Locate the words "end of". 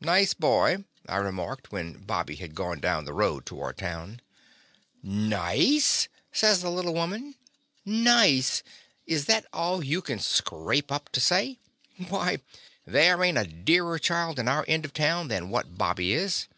14.68-14.94